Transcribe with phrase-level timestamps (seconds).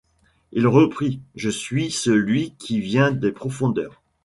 [0.51, 4.01] Il reprit:— Je suis celui qui vient des profondeurs.